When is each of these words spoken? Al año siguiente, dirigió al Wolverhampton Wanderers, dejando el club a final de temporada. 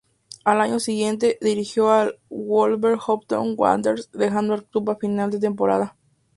Al 0.45 0.61
año 0.61 0.79
siguiente, 0.79 1.37
dirigió 1.41 1.91
al 1.91 2.17
Wolverhampton 2.31 3.53
Wanderers, 3.55 4.09
dejando 4.11 4.55
el 4.55 4.63
club 4.65 4.89
a 4.89 4.95
final 4.95 5.29
de 5.29 5.39
temporada. 5.39 5.95